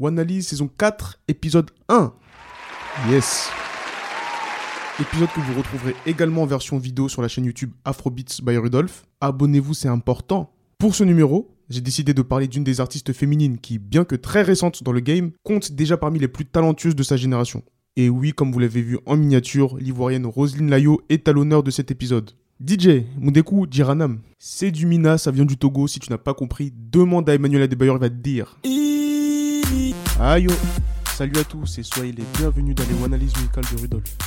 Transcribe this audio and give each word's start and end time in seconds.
Wanalyse 0.00 0.46
saison 0.48 0.70
4, 0.78 1.20
épisode 1.28 1.70
1. 1.90 2.10
Yes. 3.10 3.50
Épisode 4.98 5.28
que 5.28 5.40
vous 5.40 5.58
retrouverez 5.58 5.94
également 6.06 6.44
en 6.44 6.46
version 6.46 6.78
vidéo 6.78 7.10
sur 7.10 7.20
la 7.20 7.28
chaîne 7.28 7.44
YouTube 7.44 7.72
Afrobeats 7.84 8.40
by 8.42 8.56
Rudolph. 8.56 9.04
Abonnez-vous, 9.20 9.74
c'est 9.74 9.88
important. 9.88 10.54
Pour 10.78 10.94
ce 10.94 11.04
numéro, 11.04 11.54
j'ai 11.68 11.82
décidé 11.82 12.14
de 12.14 12.22
parler 12.22 12.48
d'une 12.48 12.64
des 12.64 12.80
artistes 12.80 13.12
féminines 13.12 13.58
qui, 13.58 13.78
bien 13.78 14.04
que 14.04 14.14
très 14.16 14.40
récente 14.40 14.82
dans 14.82 14.92
le 14.92 15.00
game, 15.00 15.32
compte 15.42 15.72
déjà 15.72 15.98
parmi 15.98 16.18
les 16.18 16.28
plus 16.28 16.46
talentueuses 16.46 16.96
de 16.96 17.02
sa 17.02 17.18
génération. 17.18 17.62
Et 17.96 18.08
oui, 18.08 18.32
comme 18.32 18.52
vous 18.52 18.58
l'avez 18.58 18.80
vu 18.80 18.98
en 19.04 19.18
miniature, 19.18 19.76
l'ivoirienne 19.76 20.24
Roselyne 20.24 20.70
Layo 20.70 21.02
est 21.10 21.28
à 21.28 21.32
l'honneur 21.32 21.62
de 21.62 21.70
cet 21.70 21.90
épisode. 21.90 22.30
DJ, 22.66 23.04
Mundeku 23.18 23.66
Jiranam, 23.70 24.20
c'est 24.38 24.70
du 24.70 24.86
Mina, 24.86 25.18
ça 25.18 25.30
vient 25.30 25.44
du 25.44 25.58
Togo. 25.58 25.86
Si 25.86 26.00
tu 26.00 26.10
n'as 26.10 26.16
pas 26.16 26.32
compris, 26.32 26.72
demande 26.74 27.28
à 27.28 27.34
Emmanuel 27.34 27.64
Adebayor, 27.64 27.96
il 27.96 28.00
va 28.00 28.08
te 28.08 28.14
dire. 28.14 28.58
Aïe 30.22 30.48
oh. 30.50 30.54
Salut 31.14 31.38
à 31.38 31.44
tous 31.44 31.78
et 31.78 31.82
soyez 31.82 32.12
les 32.12 32.24
bienvenus 32.36 32.74
dans 32.74 32.84
les 32.84 33.04
analyses 33.04 33.34
musicales 33.36 33.64
de 33.72 33.80
Rudolf. 33.80 34.18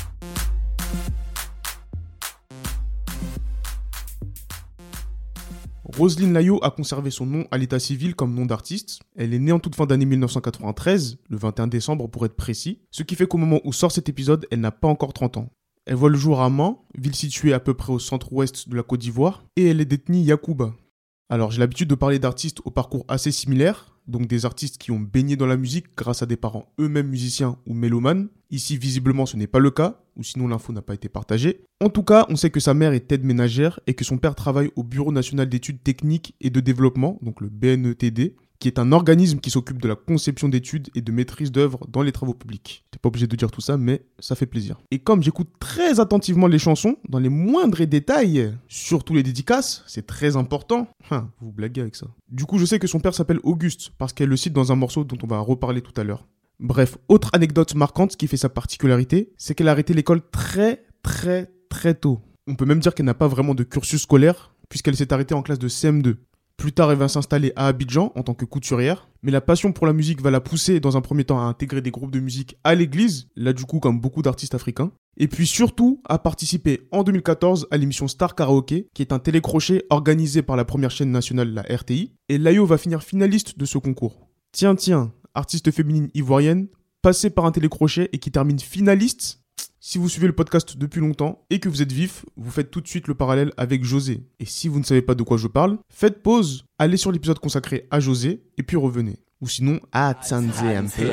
Roselyne 5.84 6.34
Layo 6.34 6.59
a 6.63 6.71
conservé 6.71 7.11
son 7.11 7.27
nom 7.27 7.45
à 7.51 7.59
l'état 7.59 7.77
civil 7.77 8.15
comme 8.15 8.34
nom 8.34 8.48
d'artiste. 8.48 9.01
Elle 9.15 9.35
est 9.35 9.39
née 9.39 9.51
en 9.51 9.59
toute 9.59 9.75
fin 9.75 9.85
d'année 9.85 10.07
1993, 10.07 11.20
le 11.29 11.37
21 11.37 11.67
décembre 11.67 12.07
pour 12.07 12.25
être 12.25 12.35
précis, 12.35 12.79
ce 12.89 13.03
qui 13.03 13.13
fait 13.13 13.27
qu'au 13.27 13.37
moment 13.37 13.62
où 13.63 13.71
sort 13.71 13.91
cet 13.91 14.09
épisode, 14.09 14.48
elle 14.49 14.62
n'a 14.62 14.71
pas 14.71 14.87
encore 14.87 15.13
30 15.13 15.37
ans. 15.37 15.51
Elle 15.85 15.93
voit 15.93 16.09
le 16.09 16.17
jour 16.17 16.41
à 16.41 16.49
Mans, 16.49 16.87
ville 16.98 17.13
située 17.13 17.53
à 17.53 17.59
peu 17.59 17.75
près 17.75 17.93
au 17.93 17.99
centre-ouest 17.99 18.67
de 18.67 18.75
la 18.75 18.81
Côte 18.81 19.01
d'Ivoire, 19.01 19.43
et 19.57 19.67
elle 19.67 19.79
est 19.79 19.85
détenue 19.85 20.21
Yakuba. 20.21 20.73
Alors 21.29 21.51
j'ai 21.51 21.59
l'habitude 21.59 21.87
de 21.87 21.95
parler 21.95 22.17
d'artistes 22.17 22.62
au 22.65 22.71
parcours 22.71 23.05
assez 23.07 23.31
similaire, 23.31 23.92
donc 24.07 24.27
des 24.27 24.45
artistes 24.45 24.77
qui 24.77 24.91
ont 24.91 24.99
baigné 24.99 25.35
dans 25.35 25.45
la 25.45 25.57
musique 25.57 25.95
grâce 25.95 26.21
à 26.21 26.25
des 26.25 26.35
parents 26.35 26.71
eux-mêmes 26.80 27.07
musiciens 27.07 27.57
ou 27.66 27.73
mélomanes. 27.73 28.27
Ici 28.52 28.77
visiblement 28.77 29.26
ce 29.26 29.38
n'est 29.38 29.48
pas 29.48 29.59
le 29.59 29.71
cas, 29.71 29.99
ou 30.15 30.23
sinon 30.23 30.48
l'info 30.48 30.73
n'a 30.73 30.82
pas 30.82 30.93
été 30.93 31.09
partagée. 31.09 31.62
En 31.79 31.90
tout 31.90 32.04
cas, 32.04 32.26
on 32.29 32.35
sait 32.35 32.49
que 32.49 32.59
sa 32.59 32.74
mère 32.74 32.93
est 32.93 33.12
aide 33.12 33.24
ménagère 33.24 33.79
et 33.87 33.93
que 33.93 34.05
son 34.05 34.18
père 34.18 34.35
travaille 34.35 34.71
au 34.76 34.84
Bureau 34.84 35.12
national 35.12 35.49
d'études 35.49 35.81
techniques 35.84 36.35
et 36.40 36.49
de 36.49 36.59
développement, 36.59 37.18
donc 37.21 37.41
le 37.41 37.49
BNETD, 37.49 38.35
qui 38.63 38.69
est 38.69 38.79
un 38.79 38.93
organisme 38.93 39.39
qui 39.39 39.49
s'occupe 39.49 39.81
de 39.81 39.89
la 39.89 39.95
conception 39.97 40.47
d'études 40.47 40.89
et 40.95 41.01
de 41.01 41.11
maîtrise 41.11 41.51
d'œuvres 41.51 41.85
dans 41.89 42.01
les 42.01 42.13
travaux 42.13 42.33
publics. 42.33 42.85
T'es 42.91 42.97
pas 42.97 43.09
obligé 43.09 43.27
de 43.27 43.35
dire 43.35 43.51
tout 43.51 43.59
ça, 43.59 43.75
mais 43.75 44.05
ça 44.19 44.35
fait 44.35 44.45
plaisir. 44.45 44.79
Et 44.89 44.99
comme 44.99 45.21
j'écoute 45.21 45.49
très 45.59 45.99
attentivement 45.99 46.47
les 46.47 46.59
chansons, 46.59 46.95
dans 47.09 47.19
les 47.19 47.27
moindres 47.27 47.85
détails, 47.85 48.53
surtout 48.69 49.15
les 49.15 49.23
dédicaces, 49.23 49.84
c'est 49.85 50.07
très 50.07 50.37
important. 50.37 50.87
Hein, 51.11 51.29
vous 51.41 51.51
blaguez 51.51 51.81
avec 51.81 51.97
ça. 51.97 52.07
Du 52.29 52.45
coup, 52.45 52.57
je 52.57 52.63
sais 52.63 52.79
que 52.79 52.87
son 52.87 53.01
père 53.01 53.13
s'appelle 53.13 53.41
Auguste, 53.43 53.91
parce 53.97 54.13
qu'elle 54.13 54.29
le 54.29 54.37
cite 54.37 54.53
dans 54.53 54.71
un 54.71 54.77
morceau 54.77 55.03
dont 55.03 55.17
on 55.21 55.27
va 55.27 55.39
reparler 55.39 55.81
tout 55.81 55.99
à 55.99 56.05
l'heure. 56.05 56.25
Bref, 56.61 56.97
autre 57.09 57.31
anecdote 57.34 57.75
marquante 57.75 58.15
qui 58.15 58.27
fait 58.27 58.37
sa 58.37 58.47
particularité, 58.47 59.34
c'est 59.35 59.55
qu'elle 59.55 59.67
a 59.67 59.71
arrêté 59.71 59.93
l'école 59.93 60.21
très 60.31 60.85
très 61.01 61.51
très 61.67 61.95
tôt. 61.95 62.21
On 62.47 62.55
peut 62.55 62.63
même 62.63 62.79
dire 62.79 62.95
qu'elle 62.95 63.07
n'a 63.07 63.13
pas 63.13 63.27
vraiment 63.27 63.55
de 63.55 63.63
cursus 63.63 64.03
scolaire, 64.03 64.56
puisqu'elle 64.69 64.95
s'est 64.95 65.11
arrêtée 65.11 65.34
en 65.35 65.41
classe 65.41 65.59
de 65.59 65.67
CM2. 65.67 66.16
Plus 66.57 66.72
tard, 66.72 66.91
elle 66.91 66.97
va 66.97 67.07
s'installer 67.07 67.51
à 67.56 67.68
Abidjan 67.68 68.12
en 68.16 68.23
tant 68.23 68.34
que 68.34 68.46
couturière, 68.46 69.09
mais 69.22 69.31
la 69.31 69.41
passion 69.41 69.72
pour 69.72 69.88
la 69.88 69.94
musique 69.94 70.22
va 70.22 70.31
la 70.31 70.40
pousser 70.40 70.79
dans 70.79 70.96
un 70.96 71.01
premier 71.01 71.23
temps 71.23 71.40
à 71.40 71.44
intégrer 71.44 71.81
des 71.81 71.91
groupes 71.91 72.12
de 72.12 72.19
musique 72.19 72.57
à 72.63 72.75
l'église, 72.75 73.28
là 73.35 73.53
du 73.53 73.66
coup 73.66 73.79
comme 73.79 74.00
beaucoup 74.00 74.22
d'artistes 74.22 74.56
africains, 74.56 74.91
et 75.18 75.28
puis 75.28 75.47
surtout 75.47 76.01
à 76.06 76.19
participer 76.19 76.88
en 76.91 77.03
2014 77.03 77.68
à 77.72 77.78
l'émission 77.78 78.07
Star 78.07 78.35
Karaoke, 78.35 78.88
qui 78.94 79.01
est 79.01 79.13
un 79.13 79.19
télécrochet 79.19 79.85
organisé 79.90 80.41
par 80.41 80.56
la 80.56 80.66
première 80.66 80.91
chaîne 80.91 81.12
nationale, 81.12 81.53
la 81.53 81.63
RTI, 81.63 82.13
et 82.29 82.38
Layo 82.38 82.66
va 82.66 82.78
finir 82.78 83.03
finaliste 83.03 83.57
de 83.57 83.66
ce 83.66 83.78
concours. 83.78 84.29
Tiens, 84.51 84.75
tiens, 84.75 85.12
artiste 85.34 85.72
féminine 85.72 86.09
ivoirienne, 86.13 86.68
passée 87.01 87.29
par 87.29 87.46
un 87.46 87.51
télécrochet 87.51 88.09
et 88.13 88.19
qui 88.19 88.31
termine 88.31 88.59
finaliste 88.59 89.43
si 89.85 89.97
vous 89.97 90.07
suivez 90.07 90.28
le 90.28 90.34
podcast 90.34 90.78
depuis 90.78 91.01
longtemps 91.01 91.45
et 91.50 91.59
que 91.59 91.67
vous 91.67 91.81
êtes 91.81 91.91
vif, 91.91 92.23
vous 92.38 92.51
faites 92.51 92.72
tout 92.72 92.79
de 92.79 92.88
suite 92.88 93.09
le 93.09 93.16
parallèle 93.16 93.51
avec 93.58 93.84
José. 93.84 94.24
Et 94.40 94.46
si 94.46 94.69
vous 94.69 94.80
ne 94.80 94.85
savez 94.85 95.02
pas 95.02 95.13
de 95.13 95.24
quoi 95.24 95.35
je 95.35 95.47
parle, 95.47 95.78
faites 95.90 96.24
pause, 96.24 96.63
allez 96.80 96.96
sur 96.96 97.12
l'épisode 97.12 97.40
consacré 97.40 97.85
à 97.91 98.00
José 98.00 98.46
et 98.58 98.63
puis 98.63 98.78
revenez. 98.78 99.19
Ou 99.41 99.50
sinon, 99.50 99.81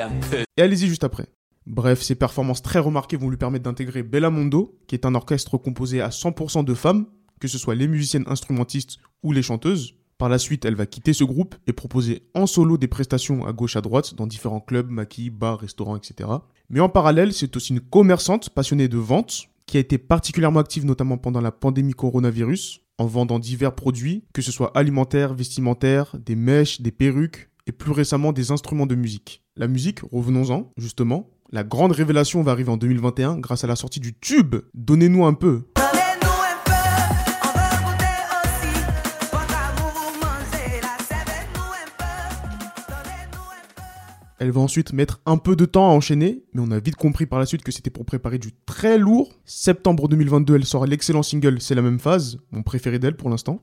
un 0.00 0.12
peu. 0.12 0.44
Et 0.56 0.62
allez-y 0.62 0.86
juste 0.86 1.02
après. 1.02 1.26
Bref, 1.66 2.00
ses 2.00 2.14
performances 2.14 2.62
très 2.62 2.78
remarquées 2.78 3.16
vont 3.16 3.28
lui 3.28 3.36
permettre 3.36 3.64
d'intégrer 3.64 4.04
Bellamondo, 4.04 4.78
qui 4.86 4.94
est 4.94 5.04
un 5.04 5.16
orchestre 5.16 5.58
composé 5.58 6.00
à 6.00 6.10
100% 6.10 6.64
de 6.64 6.74
femmes, 6.74 7.06
que 7.40 7.48
ce 7.48 7.58
soit 7.58 7.74
les 7.74 7.88
musiciennes 7.88 8.28
instrumentistes 8.28 8.98
ou 9.24 9.32
les 9.32 9.42
chanteuses. 9.42 9.96
Par 10.20 10.28
la 10.28 10.38
suite, 10.38 10.66
elle 10.66 10.74
va 10.74 10.84
quitter 10.84 11.14
ce 11.14 11.24
groupe 11.24 11.54
et 11.66 11.72
proposer 11.72 12.24
en 12.34 12.44
solo 12.46 12.76
des 12.76 12.88
prestations 12.88 13.46
à 13.46 13.54
gauche 13.54 13.76
à 13.76 13.80
droite 13.80 14.14
dans 14.14 14.26
différents 14.26 14.60
clubs, 14.60 14.90
maquis, 14.90 15.30
bars, 15.30 15.58
restaurants, 15.58 15.96
etc. 15.96 16.28
Mais 16.68 16.80
en 16.80 16.90
parallèle, 16.90 17.32
c'est 17.32 17.56
aussi 17.56 17.72
une 17.72 17.80
commerçante 17.80 18.50
passionnée 18.50 18.86
de 18.86 18.98
vente 18.98 19.44
qui 19.64 19.78
a 19.78 19.80
été 19.80 19.96
particulièrement 19.96 20.60
active 20.60 20.84
notamment 20.84 21.16
pendant 21.16 21.40
la 21.40 21.52
pandémie 21.52 21.94
coronavirus 21.94 22.82
en 22.98 23.06
vendant 23.06 23.38
divers 23.38 23.74
produits, 23.74 24.24
que 24.34 24.42
ce 24.42 24.52
soit 24.52 24.76
alimentaires, 24.76 25.32
vestimentaires, 25.32 26.14
des 26.22 26.36
mèches, 26.36 26.82
des 26.82 26.92
perruques 26.92 27.48
et 27.66 27.72
plus 27.72 27.92
récemment 27.92 28.34
des 28.34 28.50
instruments 28.50 28.84
de 28.84 28.96
musique. 28.96 29.42
La 29.56 29.68
musique, 29.68 30.00
revenons-en, 30.12 30.70
justement, 30.76 31.30
la 31.50 31.64
grande 31.64 31.92
révélation 31.92 32.42
va 32.42 32.52
arriver 32.52 32.70
en 32.70 32.76
2021 32.76 33.38
grâce 33.38 33.64
à 33.64 33.68
la 33.68 33.74
sortie 33.74 34.00
du 34.00 34.12
tube 34.12 34.56
Donnez-nous 34.74 35.24
un 35.24 35.32
peu. 35.32 35.62
Elle 44.42 44.52
va 44.52 44.62
ensuite 44.62 44.94
mettre 44.94 45.20
un 45.26 45.36
peu 45.36 45.54
de 45.54 45.66
temps 45.66 45.90
à 45.90 45.92
enchaîner, 45.92 46.42
mais 46.54 46.62
on 46.66 46.70
a 46.70 46.80
vite 46.80 46.96
compris 46.96 47.26
par 47.26 47.38
la 47.38 47.44
suite 47.44 47.62
que 47.62 47.70
c'était 47.70 47.90
pour 47.90 48.06
préparer 48.06 48.38
du 48.38 48.52
très 48.64 48.96
lourd. 48.96 49.28
Septembre 49.44 50.08
2022, 50.08 50.56
elle 50.56 50.64
sort 50.64 50.86
l'excellent 50.86 51.22
single 51.22 51.60
C'est 51.60 51.74
la 51.74 51.82
même 51.82 51.98
phase, 51.98 52.38
mon 52.50 52.62
préféré 52.62 52.98
d'elle 52.98 53.18
pour 53.18 53.28
l'instant. 53.28 53.60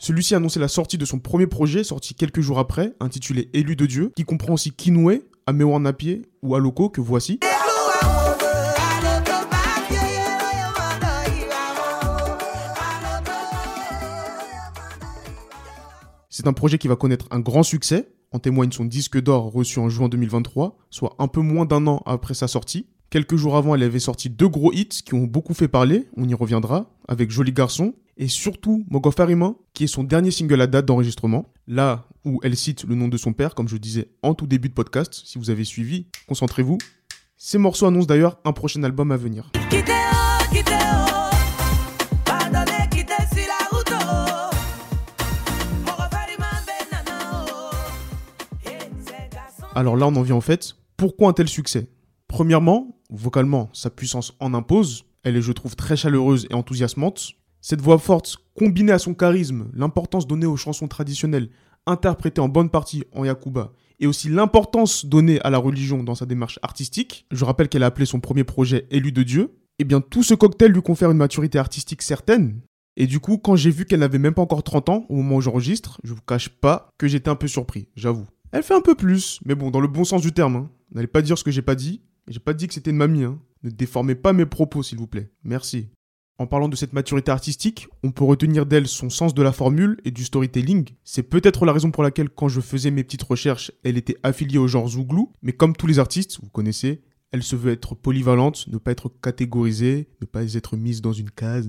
Celui-ci 0.00 0.34
a 0.34 0.38
annoncé 0.38 0.58
la 0.58 0.66
sortie 0.66 0.98
de 0.98 1.04
son 1.04 1.20
premier 1.20 1.46
projet, 1.46 1.84
sorti 1.84 2.16
quelques 2.16 2.40
jours 2.40 2.58
après, 2.58 2.94
intitulé 2.98 3.48
Élu 3.52 3.76
de 3.76 3.86
Dieu, 3.86 4.12
qui 4.16 4.24
comprend 4.24 4.54
aussi 4.54 4.72
Kinoué, 4.72 5.22
Amewan 5.46 5.80
Napier 5.80 6.22
ou 6.42 6.56
Aloko 6.56 6.88
que 6.88 7.00
voici. 7.00 7.38
Un 16.46 16.52
projet 16.52 16.78
qui 16.78 16.86
va 16.86 16.94
connaître 16.94 17.26
un 17.32 17.40
grand 17.40 17.64
succès, 17.64 18.08
en 18.30 18.38
témoigne 18.38 18.70
son 18.70 18.84
disque 18.84 19.20
d'or 19.20 19.50
reçu 19.50 19.80
en 19.80 19.88
juin 19.88 20.08
2023, 20.08 20.78
soit 20.90 21.16
un 21.18 21.26
peu 21.26 21.40
moins 21.40 21.64
d'un 21.64 21.88
an 21.88 22.02
après 22.06 22.34
sa 22.34 22.46
sortie. 22.46 22.86
Quelques 23.10 23.34
jours 23.34 23.56
avant, 23.56 23.74
elle 23.74 23.82
avait 23.82 23.98
sorti 23.98 24.30
deux 24.30 24.46
gros 24.48 24.72
hits 24.72 25.02
qui 25.04 25.14
ont 25.14 25.24
beaucoup 25.24 25.54
fait 25.54 25.66
parler, 25.66 26.06
on 26.16 26.28
y 26.28 26.34
reviendra, 26.34 26.94
avec 27.08 27.32
Joli 27.32 27.52
Garçon, 27.52 27.94
et 28.16 28.28
surtout 28.28 28.84
Mogofarima, 28.90 29.54
qui 29.74 29.84
est 29.84 29.88
son 29.88 30.04
dernier 30.04 30.30
single 30.30 30.60
à 30.60 30.68
date 30.68 30.86
d'enregistrement, 30.86 31.52
là 31.66 32.06
où 32.24 32.38
elle 32.44 32.56
cite 32.56 32.84
le 32.84 32.94
nom 32.94 33.08
de 33.08 33.16
son 33.16 33.32
père, 33.32 33.56
comme 33.56 33.66
je 33.66 33.76
disais 33.76 34.12
en 34.22 34.34
tout 34.34 34.46
début 34.46 34.68
de 34.68 34.74
podcast, 34.74 35.22
si 35.24 35.38
vous 35.38 35.50
avez 35.50 35.64
suivi, 35.64 36.06
concentrez-vous. 36.28 36.78
Ces 37.36 37.58
morceaux 37.58 37.86
annoncent 37.86 38.06
d'ailleurs 38.06 38.38
un 38.44 38.52
prochain 38.52 38.84
album 38.84 39.10
à 39.10 39.16
venir. 39.16 39.50
Alors 49.76 49.94
là, 49.94 50.06
on 50.06 50.16
en 50.16 50.22
vient 50.22 50.36
en 50.36 50.40
fait. 50.40 50.74
Pourquoi 50.96 51.28
un 51.28 51.32
tel 51.34 51.48
succès? 51.48 51.90
Premièrement, 52.28 52.98
vocalement, 53.10 53.68
sa 53.74 53.90
puissance 53.90 54.32
en 54.40 54.54
impose. 54.54 55.04
Elle 55.22 55.36
est, 55.36 55.42
je 55.42 55.52
trouve, 55.52 55.76
très 55.76 55.98
chaleureuse 55.98 56.46
et 56.48 56.54
enthousiasmante. 56.54 57.32
Cette 57.60 57.82
voix 57.82 57.98
forte, 57.98 58.38
combinée 58.58 58.92
à 58.92 58.98
son 58.98 59.12
charisme, 59.12 59.66
l'importance 59.74 60.26
donnée 60.26 60.46
aux 60.46 60.56
chansons 60.56 60.88
traditionnelles, 60.88 61.50
interprétées 61.84 62.40
en 62.40 62.48
bonne 62.48 62.70
partie 62.70 63.04
en 63.12 63.26
Yakuba, 63.26 63.74
et 64.00 64.06
aussi 64.06 64.30
l'importance 64.30 65.04
donnée 65.04 65.42
à 65.42 65.50
la 65.50 65.58
religion 65.58 66.02
dans 66.02 66.14
sa 66.14 66.24
démarche 66.24 66.58
artistique. 66.62 67.26
Je 67.30 67.44
rappelle 67.44 67.68
qu'elle 67.68 67.82
a 67.82 67.86
appelé 67.86 68.06
son 68.06 68.20
premier 68.20 68.44
projet 68.44 68.86
Élu 68.90 69.12
de 69.12 69.24
Dieu. 69.24 69.58
Eh 69.78 69.84
bien, 69.84 70.00
tout 70.00 70.22
ce 70.22 70.32
cocktail 70.32 70.72
lui 70.72 70.80
confère 70.80 71.10
une 71.10 71.18
maturité 71.18 71.58
artistique 71.58 72.00
certaine. 72.00 72.62
Et 72.96 73.06
du 73.06 73.20
coup, 73.20 73.36
quand 73.36 73.56
j'ai 73.56 73.70
vu 73.70 73.84
qu'elle 73.84 74.00
n'avait 74.00 74.18
même 74.18 74.32
pas 74.32 74.40
encore 74.40 74.62
30 74.62 74.88
ans 74.88 75.06
au 75.10 75.16
moment 75.16 75.36
où 75.36 75.40
j'enregistre, 75.42 76.00
je 76.02 76.14
vous 76.14 76.22
cache 76.26 76.48
pas 76.48 76.88
que 76.96 77.08
j'étais 77.08 77.28
un 77.28 77.36
peu 77.36 77.46
surpris, 77.46 77.88
j'avoue. 77.94 78.26
Elle 78.52 78.62
fait 78.62 78.74
un 78.74 78.80
peu 78.80 78.94
plus, 78.94 79.40
mais 79.44 79.54
bon, 79.54 79.70
dans 79.70 79.80
le 79.80 79.88
bon 79.88 80.04
sens 80.04 80.22
du 80.22 80.32
terme. 80.32 80.56
Hein. 80.56 80.70
N'allez 80.92 81.06
pas 81.06 81.22
dire 81.22 81.36
ce 81.36 81.44
que 81.44 81.50
j'ai 81.50 81.62
pas 81.62 81.74
dit. 81.74 82.02
J'ai 82.28 82.40
pas 82.40 82.54
dit 82.54 82.66
que 82.68 82.74
c'était 82.74 82.90
une 82.90 82.96
mamie. 82.96 83.24
Hein. 83.24 83.38
Ne 83.62 83.70
déformez 83.70 84.14
pas 84.14 84.32
mes 84.32 84.46
propos, 84.46 84.82
s'il 84.82 84.98
vous 84.98 85.06
plaît. 85.06 85.30
Merci. 85.44 85.88
En 86.38 86.46
parlant 86.46 86.68
de 86.68 86.76
cette 86.76 86.92
maturité 86.92 87.30
artistique, 87.30 87.88
on 88.02 88.10
peut 88.10 88.24
retenir 88.24 88.66
d'elle 88.66 88.86
son 88.86 89.08
sens 89.08 89.32
de 89.32 89.42
la 89.42 89.52
formule 89.52 89.96
et 90.04 90.10
du 90.10 90.22
storytelling. 90.24 90.90
C'est 91.02 91.22
peut-être 91.22 91.64
la 91.64 91.72
raison 91.72 91.90
pour 91.90 92.02
laquelle, 92.02 92.28
quand 92.28 92.48
je 92.48 92.60
faisais 92.60 92.90
mes 92.90 93.04
petites 93.04 93.22
recherches, 93.22 93.72
elle 93.84 93.96
était 93.96 94.18
affiliée 94.22 94.58
au 94.58 94.68
genre 94.68 94.86
Zouglou, 94.86 95.32
mais 95.40 95.52
comme 95.52 95.74
tous 95.74 95.86
les 95.86 95.98
artistes, 95.98 96.38
vous 96.42 96.50
connaissez, 96.50 97.02
Elle 97.32 97.42
se 97.42 97.56
veut 97.56 97.72
être 97.72 97.94
polyvalente, 97.94 98.68
ne 98.68 98.78
pas 98.78 98.92
être 98.92 99.08
catégorisée, 99.08 100.08
ne 100.20 100.26
pas 100.26 100.54
être 100.54 100.76
mise 100.76 101.00
dans 101.00 101.12
une 101.12 101.30
case, 101.30 101.68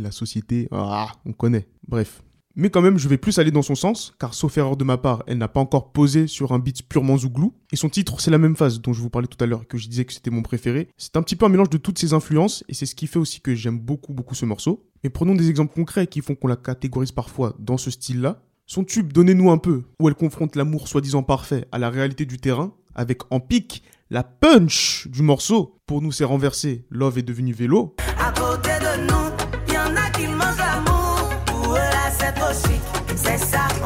la 0.00 0.10
société, 0.10 0.68
ah, 0.70 1.12
on 1.26 1.32
connaît. 1.32 1.68
Bref. 1.86 2.22
Mais 2.58 2.70
quand 2.70 2.80
même, 2.80 2.96
je 2.96 3.06
vais 3.06 3.18
plus 3.18 3.38
aller 3.38 3.50
dans 3.50 3.60
son 3.60 3.74
sens, 3.74 4.14
car 4.18 4.32
sauf 4.32 4.56
erreur 4.56 4.78
de 4.78 4.84
ma 4.84 4.96
part, 4.96 5.22
elle 5.26 5.36
n'a 5.36 5.46
pas 5.46 5.60
encore 5.60 5.92
posé 5.92 6.26
sur 6.26 6.52
un 6.52 6.58
beat 6.58 6.88
purement 6.88 7.18
zouglou. 7.18 7.54
Et 7.70 7.76
son 7.76 7.90
titre, 7.90 8.18
c'est 8.18 8.30
la 8.30 8.38
même 8.38 8.56
phase 8.56 8.80
dont 8.80 8.94
je 8.94 9.02
vous 9.02 9.10
parlais 9.10 9.28
tout 9.28 9.42
à 9.44 9.46
l'heure, 9.46 9.68
que 9.68 9.76
je 9.76 9.88
disais 9.88 10.06
que 10.06 10.14
c'était 10.14 10.30
mon 10.30 10.40
préféré. 10.40 10.88
C'est 10.96 11.18
un 11.18 11.22
petit 11.22 11.36
peu 11.36 11.44
un 11.44 11.50
mélange 11.50 11.68
de 11.68 11.76
toutes 11.76 11.98
ses 11.98 12.14
influences, 12.14 12.64
et 12.70 12.74
c'est 12.74 12.86
ce 12.86 12.94
qui 12.94 13.08
fait 13.08 13.18
aussi 13.18 13.42
que 13.42 13.54
j'aime 13.54 13.78
beaucoup, 13.78 14.14
beaucoup 14.14 14.34
ce 14.34 14.46
morceau. 14.46 14.88
Mais 15.04 15.10
prenons 15.10 15.34
des 15.34 15.50
exemples 15.50 15.74
concrets 15.74 16.06
qui 16.06 16.22
font 16.22 16.34
qu'on 16.34 16.48
la 16.48 16.56
catégorise 16.56 17.12
parfois 17.12 17.54
dans 17.58 17.76
ce 17.76 17.90
style-là. 17.90 18.42
Son 18.64 18.84
tube 18.84 19.12
Donnez-nous 19.12 19.50
un 19.50 19.58
peu, 19.58 19.82
où 20.00 20.08
elle 20.08 20.14
confronte 20.14 20.56
l'amour 20.56 20.88
soi-disant 20.88 21.22
parfait 21.22 21.66
à 21.72 21.78
la 21.78 21.90
réalité 21.90 22.24
du 22.24 22.38
terrain, 22.38 22.72
avec 22.94 23.20
en 23.30 23.38
pic 23.38 23.82
la 24.08 24.22
punch 24.22 25.08
du 25.08 25.20
morceau. 25.22 25.78
Pour 25.86 26.00
nous, 26.00 26.10
c'est 26.10 26.24
renversé. 26.24 26.86
Love 26.90 27.18
est 27.18 27.22
devenu 27.22 27.52
vélo. 27.52 27.96
À 28.18 28.32
côté 28.32 28.70
de 28.80 29.06
nous, 29.06 29.25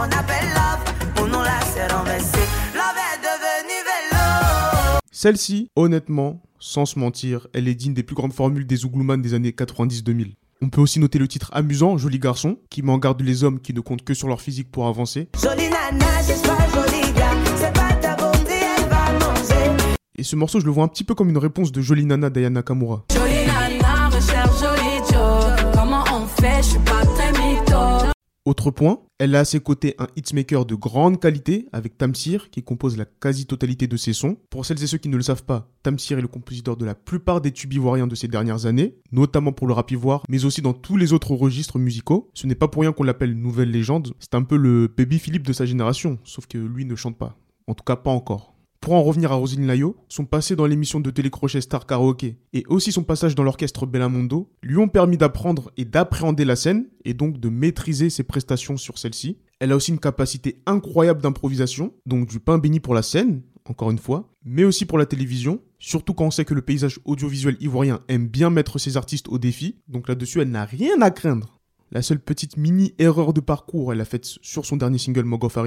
qu'on 0.01 0.17
appelle 0.17 0.49
love. 0.55 1.31
Là, 1.31 1.61
c'est 1.75 1.93
renversé. 1.93 2.39
Love 2.75 2.97
est 2.97 3.21
devenu 3.21 3.77
vélo. 3.85 4.99
Celle-ci, 5.13 5.69
honnêtement, 5.77 6.43
sans 6.59 6.87
se 6.87 6.99
mentir, 6.99 7.47
elle 7.53 7.69
est 7.69 7.75
digne 7.75 7.95
des 7.95 8.03
plus 8.03 8.17
grandes 8.17 8.33
formules 8.33 8.67
des 8.67 8.77
Zouglouman 8.77 9.19
des 9.19 9.35
années 9.35 9.51
90-2000. 9.51 10.35
On 10.63 10.69
peut 10.69 10.81
aussi 10.81 11.01
noter 11.01 11.19
le 11.19 11.29
titre 11.29 11.51
amusant, 11.53 11.97
Joli 11.99 12.19
garçon, 12.19 12.59
qui 12.71 12.83
met 12.83 12.93
en 12.93 12.99
garde 12.99 13.21
les 13.21 13.45
hommes 13.45 13.61
qui 13.61 13.73
ne 13.73 13.81
comptent 13.81 14.05
que 14.05 14.15
sur 14.15 14.29
leur 14.29 14.41
physique 14.41 14.71
pour 14.71 14.87
avancer. 14.87 15.29
Jolie 15.43 15.69
nana, 15.71 16.07
pas 16.45 16.69
joli 16.75 17.13
gars, 17.13 17.31
c'est 17.57 17.73
pas 17.73 17.93
ta 17.95 18.17
beauté, 18.17 18.55
elle 18.79 18.89
va 18.89 19.27
manger. 19.27 19.97
Et 20.17 20.23
ce 20.23 20.37
morceau, 20.37 20.61
je 20.61 20.67
le 20.67 20.71
vois 20.71 20.85
un 20.85 20.89
petit 20.89 21.05
peu 21.05 21.15
comme 21.15 21.31
une 21.31 21.39
réponse 21.39 21.73
de 21.73 21.81
Jolie 21.81 22.05
nana 22.05 22.29
d'Ayana 22.29 22.61
Nakamura. 22.61 23.05
Jolie 23.13 23.47
nana, 23.47 24.09
recherche 24.09 24.61
joli 24.61 24.99
Joe, 25.11 25.73
comment 25.75 26.05
on 26.13 26.27
fait, 26.27 26.63
je 26.63 26.69
suis 26.69 26.79
pas 26.81 27.05
très 27.05 27.33
mytho. 27.33 28.11
Autre 28.47 28.71
point, 28.71 29.01
elle 29.21 29.37
a 29.37 29.41
à 29.41 29.45
ses 29.45 29.61
côtés 29.61 29.95
un 29.99 30.07
hitmaker 30.17 30.65
de 30.65 30.75
grande 30.75 31.21
qualité 31.21 31.69
avec 31.73 31.99
Tamsir 31.99 32.49
qui 32.49 32.63
compose 32.63 32.97
la 32.97 33.05
quasi-totalité 33.05 33.87
de 33.87 33.99
ses 33.99 34.15
sons. 34.15 34.39
Pour 34.49 34.65
celles 34.65 34.83
et 34.83 34.87
ceux 34.87 34.97
qui 34.97 35.11
ne 35.11 35.17
le 35.19 35.23
savent 35.23 35.45
pas, 35.45 35.69
Tamsir 35.83 36.19
est 36.19 36.23
le 36.23 36.27
compositeur 36.27 36.79
de 36.79 36.87
la 36.87 36.95
plupart 36.95 37.43
des 37.43 37.53
tubes 37.53 37.75
ivoiriens 37.75 38.07
de 38.07 38.15
ces 38.15 38.29
dernières 38.29 38.65
années, 38.65 38.97
notamment 39.13 39.53
pour 39.53 39.67
le 39.67 39.75
rap 39.75 39.91
ivoire, 39.91 40.25
mais 40.31 40.47
aussi 40.47 40.63
dans 40.63 40.73
tous 40.73 40.97
les 40.97 41.13
autres 41.13 41.35
registres 41.35 41.79
musicaux. 41.79 42.31
Ce 42.33 42.47
n'est 42.47 42.55
pas 42.55 42.69
pour 42.69 42.81
rien 42.81 42.93
qu'on 42.93 43.05
l'appelle 43.05 43.35
nouvelle 43.35 43.71
légende, 43.71 44.15
c'est 44.21 44.35
un 44.35 44.43
peu 44.43 44.57
le 44.57 44.89
baby 44.89 45.19
Philippe 45.19 45.47
de 45.47 45.53
sa 45.53 45.67
génération, 45.67 46.19
sauf 46.25 46.47
que 46.47 46.57
lui 46.57 46.87
ne 46.87 46.97
chante 46.97 47.19
pas. 47.19 47.37
En 47.67 47.75
tout 47.75 47.85
cas 47.85 47.97
pas 47.97 48.11
encore. 48.11 48.50
Pour 48.81 48.95
en 48.95 49.03
revenir 49.03 49.31
à 49.31 49.35
Rosine 49.35 49.67
Layo, 49.67 49.95
son 50.09 50.25
passé 50.25 50.57
dans 50.57 50.65
l'émission 50.65 51.01
de 51.01 51.11
télécrochet 51.11 51.61
Star 51.61 51.85
Karaoke 51.85 52.37
et 52.55 52.65
aussi 52.67 52.93
son 52.93 53.03
passage 53.03 53.35
dans 53.35 53.43
l'orchestre 53.43 53.85
Bellamondo 53.85 54.51
lui 54.63 54.79
ont 54.79 54.89
permis 54.89 55.19
d'apprendre 55.19 55.71
et 55.77 55.85
d'appréhender 55.85 56.47
la 56.47 56.57
scène 56.57 56.87
et 57.05 57.13
donc 57.13 57.39
de 57.39 57.51
maîtriser 57.51 58.09
ses 58.09 58.23
prestations 58.23 58.79
sur 58.79 58.97
celle-ci. 58.97 59.37
Elle 59.59 59.73
a 59.73 59.77
aussi 59.77 59.91
une 59.91 59.99
capacité 59.99 60.63
incroyable 60.65 61.21
d'improvisation, 61.21 61.93
donc 62.07 62.27
du 62.27 62.41
pain 62.41 62.57
béni 62.57 62.81
pour 62.81 62.95
la 62.95 63.03
scène, 63.03 63.43
encore 63.67 63.91
une 63.91 63.99
fois, 63.99 64.33
mais 64.47 64.65
aussi 64.65 64.87
pour 64.87 64.97
la 64.97 65.05
télévision, 65.05 65.61
surtout 65.79 66.15
quand 66.15 66.25
on 66.25 66.31
sait 66.31 66.47
que 66.47 66.55
le 66.55 66.63
paysage 66.63 67.01
audiovisuel 67.05 67.59
ivoirien 67.61 68.01
aime 68.09 68.29
bien 68.29 68.49
mettre 68.49 68.79
ses 68.79 68.97
artistes 68.97 69.29
au 69.29 69.39
défi, 69.39 69.77
donc 69.89 70.09
là-dessus 70.09 70.41
elle 70.41 70.51
n'a 70.51 70.65
rien 70.65 71.03
à 71.03 71.11
craindre. 71.11 71.61
La 71.93 72.03
seule 72.03 72.21
petite 72.21 72.57
mini 72.57 72.95
erreur 72.99 73.35
de 73.35 73.41
parcours, 73.41 73.93
elle 73.93 73.99
l'a 73.99 74.05
faite 74.05 74.25
sur 74.25 74.65
son 74.65 74.77
dernier 74.77 74.99
single 74.99 75.25
Mogof 75.25 75.59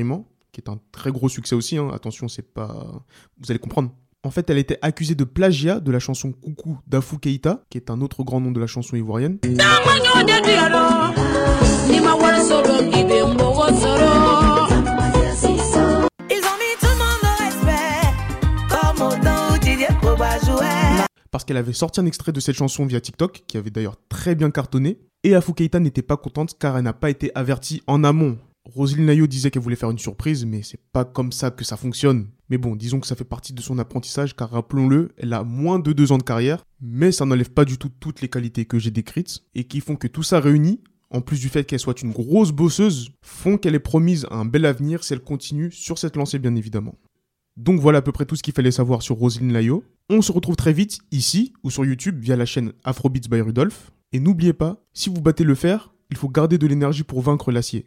qui 0.53 0.61
est 0.61 0.69
un 0.69 0.79
très 0.93 1.11
gros 1.11 1.27
succès 1.27 1.55
aussi. 1.55 1.77
Hein. 1.77 1.89
Attention, 1.93 2.29
c'est 2.29 2.53
pas. 2.53 3.03
Vous 3.39 3.51
allez 3.51 3.59
comprendre. 3.59 3.91
En 4.25 4.31
fait, 4.31 4.49
elle 4.49 4.57
était 4.57 4.79
accusée 4.81 5.15
de 5.15 5.25
plagiat 5.25 5.81
de 5.81 5.91
la 5.91 5.99
chanson 5.99 6.31
Coucou 6.31 6.79
d'Afou 6.87 7.17
Keita, 7.17 7.65
qui 7.69 7.77
est 7.77 7.89
un 7.89 7.99
autre 7.99 8.23
grand 8.23 8.39
nom 8.39 8.51
de 8.51 8.59
la 8.61 8.67
chanson 8.67 8.95
ivoirienne. 8.95 9.39
Parce 21.31 21.43
qu'elle 21.43 21.57
avait 21.57 21.73
sorti 21.73 21.99
un 21.99 22.05
extrait 22.05 22.31
de 22.31 22.39
cette 22.39 22.55
chanson 22.55 22.85
via 22.85 23.01
TikTok, 23.01 23.43
qui 23.45 23.57
avait 23.57 23.71
d'ailleurs 23.71 23.97
très 24.07 24.35
bien 24.35 24.51
cartonné, 24.51 24.99
et 25.23 25.35
Afou 25.35 25.53
Keita 25.53 25.79
n'était 25.79 26.01
pas 26.01 26.15
contente 26.15 26.57
car 26.57 26.77
elle 26.77 26.83
n'a 26.83 26.93
pas 26.93 27.09
été 27.09 27.31
avertie 27.35 27.81
en 27.87 28.05
amont. 28.05 28.37
Roselyne 28.73 29.05
Nayo 29.05 29.27
disait 29.27 29.51
qu'elle 29.51 29.61
voulait 29.61 29.75
faire 29.75 29.91
une 29.91 29.99
surprise, 29.99 30.45
mais 30.45 30.63
c'est 30.63 30.79
pas 30.91 31.05
comme 31.05 31.31
ça 31.31 31.51
que 31.51 31.63
ça 31.63 31.77
fonctionne. 31.77 32.27
Mais 32.49 32.57
bon, 32.57 32.75
disons 32.75 32.99
que 32.99 33.07
ça 33.07 33.15
fait 33.15 33.23
partie 33.23 33.53
de 33.53 33.61
son 33.61 33.77
apprentissage, 33.77 34.35
car 34.35 34.49
rappelons-le, 34.49 35.11
elle 35.17 35.33
a 35.33 35.43
moins 35.43 35.77
de 35.77 35.93
deux 35.93 36.11
ans 36.11 36.17
de 36.17 36.23
carrière, 36.23 36.63
mais 36.81 37.11
ça 37.11 37.25
n'enlève 37.25 37.51
pas 37.51 37.65
du 37.65 37.77
tout 37.77 37.89
toutes 37.99 38.21
les 38.21 38.29
qualités 38.29 38.65
que 38.65 38.79
j'ai 38.79 38.91
décrites, 38.91 39.43
et 39.53 39.65
qui 39.65 39.79
font 39.79 39.95
que 39.95 40.07
tout 40.07 40.23
ça 40.23 40.39
réuni, 40.39 40.79
en 41.11 41.21
plus 41.21 41.39
du 41.39 41.49
fait 41.49 41.65
qu'elle 41.65 41.79
soit 41.79 42.01
une 42.01 42.11
grosse 42.11 42.51
bosseuse, 42.51 43.11
font 43.21 43.57
qu'elle 43.57 43.75
est 43.75 43.79
promise 43.79 44.25
à 44.31 44.37
un 44.37 44.45
bel 44.45 44.65
avenir 44.65 45.03
si 45.03 45.13
elle 45.13 45.21
continue 45.21 45.71
sur 45.71 45.99
cette 45.99 46.15
lancée 46.15 46.39
bien 46.39 46.55
évidemment. 46.55 46.95
Donc 47.55 47.79
voilà 47.79 47.99
à 47.99 48.01
peu 48.01 48.11
près 48.11 48.25
tout 48.25 48.35
ce 48.35 48.41
qu'il 48.41 48.55
fallait 48.55 48.71
savoir 48.71 49.03
sur 49.03 49.17
Roselyne 49.17 49.53
Layo. 49.53 49.83
On 50.09 50.23
se 50.23 50.31
retrouve 50.31 50.55
très 50.55 50.73
vite 50.73 50.99
ici 51.11 51.53
ou 51.63 51.69
sur 51.69 51.85
YouTube 51.85 52.19
via 52.19 52.35
la 52.35 52.47
chaîne 52.47 52.73
Afrobeats 52.83 53.29
by 53.29 53.41
Rudolph. 53.41 53.91
Et 54.11 54.19
n'oubliez 54.19 54.53
pas, 54.53 54.83
si 54.93 55.09
vous 55.09 55.21
battez 55.21 55.43
le 55.43 55.53
fer, 55.53 55.93
il 56.09 56.17
faut 56.17 56.29
garder 56.29 56.57
de 56.57 56.65
l'énergie 56.65 57.03
pour 57.03 57.21
vaincre 57.21 57.51
l'acier. 57.51 57.85